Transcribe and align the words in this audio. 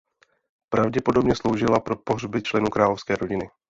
Pravděpodobně 0.69 1.35
sloužila 1.35 1.79
pro 1.79 1.95
pohřby 1.97 2.41
členů 2.43 2.67
královské 2.67 3.15
rodiny. 3.15 3.49